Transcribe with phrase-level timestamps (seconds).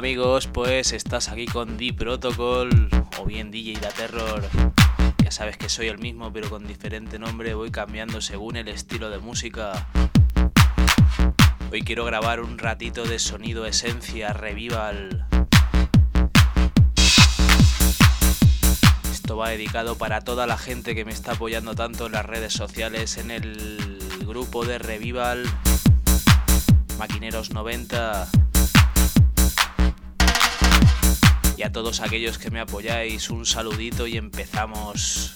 [0.00, 2.88] Amigos, pues estás aquí con The Protocol
[3.18, 4.42] o bien DJ Da Terror.
[5.22, 9.10] Ya sabes que soy el mismo pero con diferente nombre, voy cambiando según el estilo
[9.10, 9.88] de música.
[11.70, 15.26] Hoy quiero grabar un ratito de sonido esencia revival.
[19.12, 22.54] Esto va dedicado para toda la gente que me está apoyando tanto en las redes
[22.54, 25.44] sociales, en el grupo de revival
[26.98, 28.28] Maquineros 90
[31.60, 35.34] y a todos aquellos que me apoyáis un saludito y empezamos.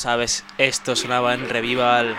[0.00, 2.16] Sabes, esto sonaba en Revival.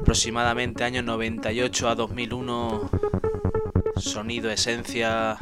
[0.00, 2.90] Aproximadamente año 98 a 2001.
[3.96, 5.38] Sonido esencia.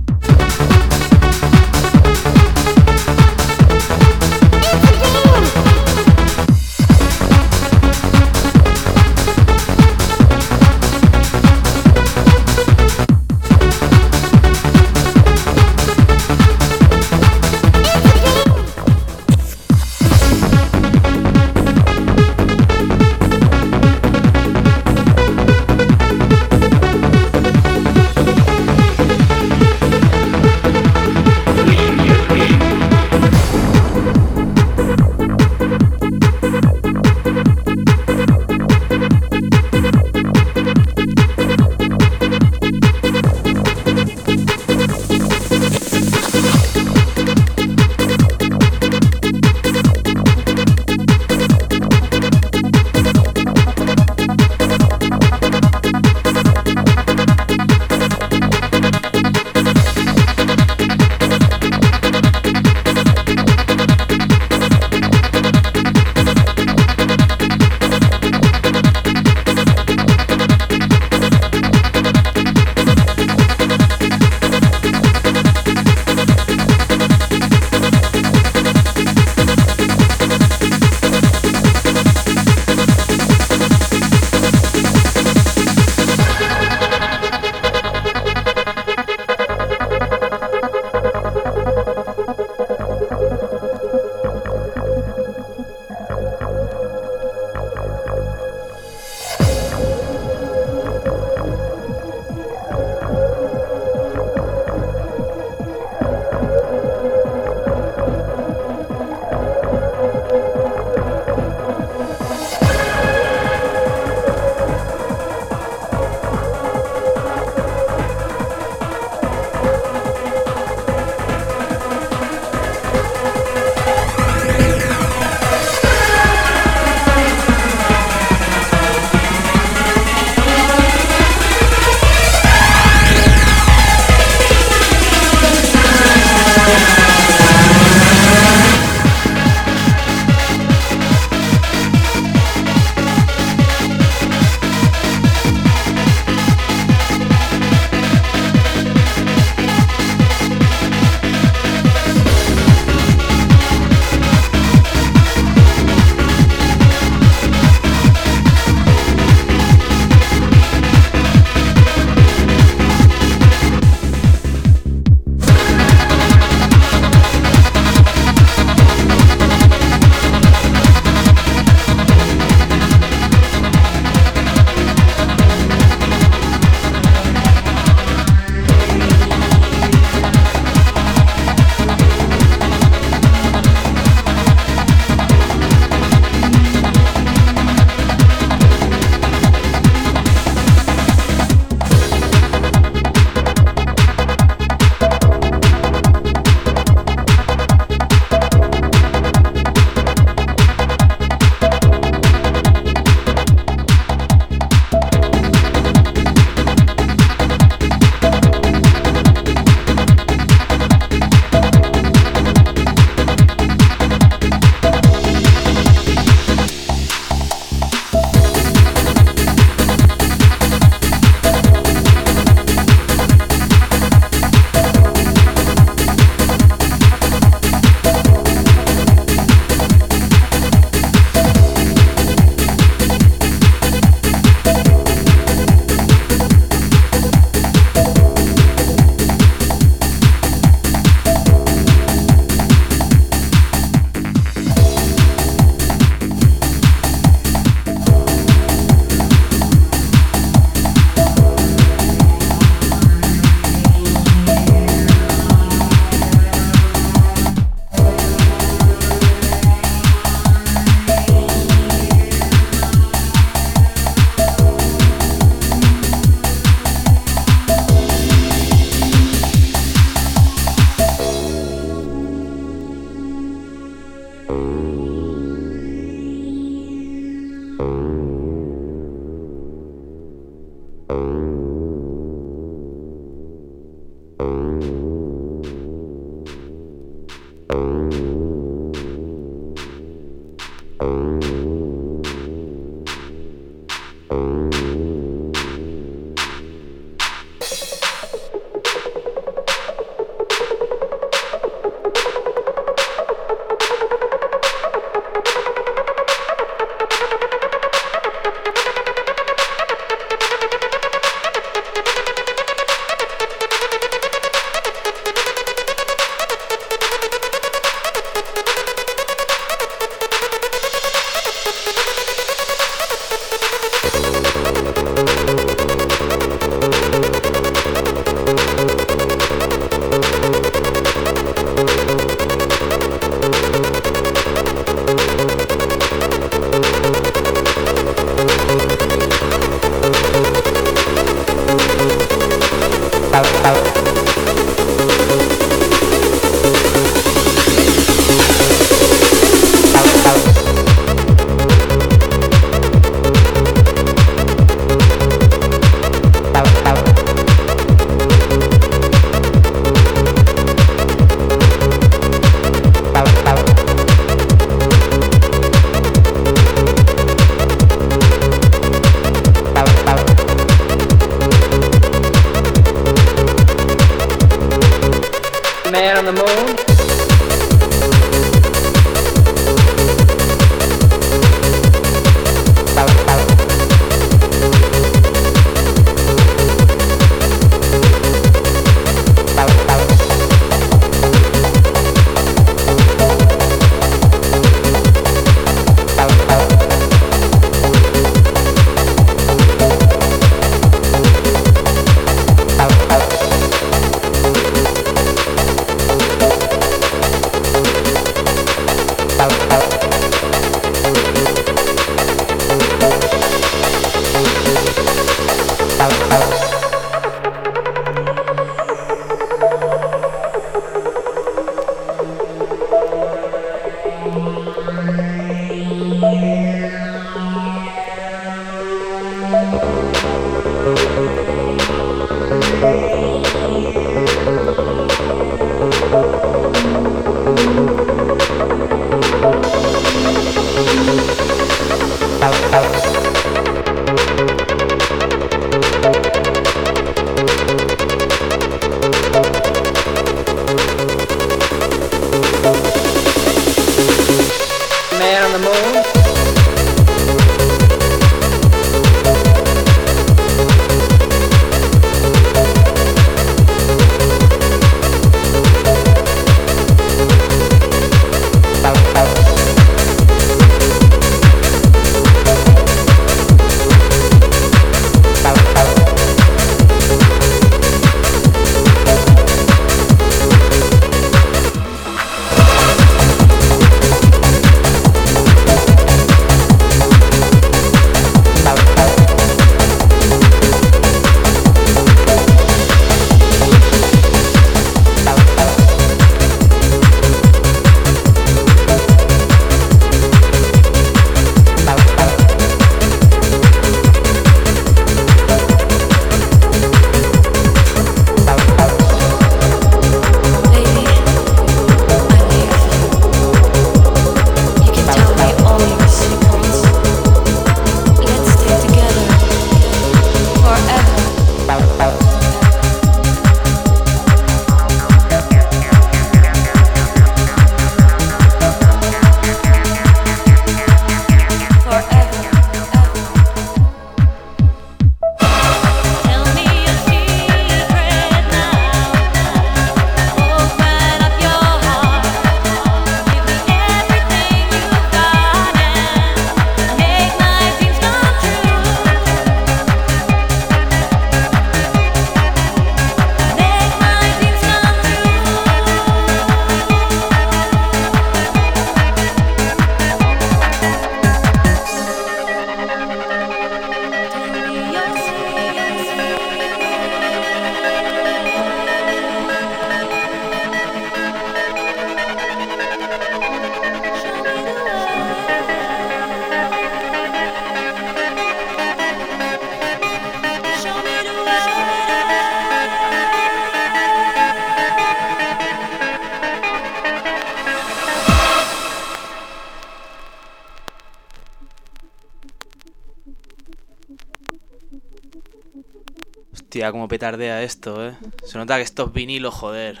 [596.68, 598.14] Hostia, como petardea esto, ¿eh?
[598.44, 600.00] Se nota que esto es vinilo, joder.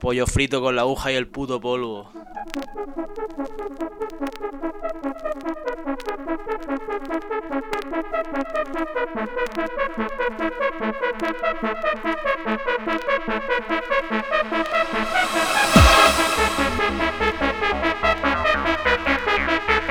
[0.00, 2.10] Pollo frito con la aguja y el puto polvo.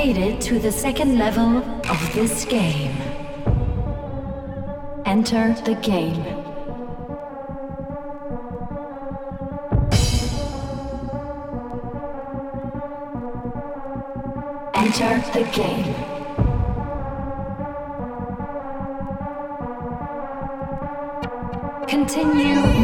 [0.00, 1.58] to the second level
[1.90, 2.96] of this game.
[5.04, 6.24] Enter the game.
[14.74, 15.94] Enter the game.
[21.86, 22.79] Continue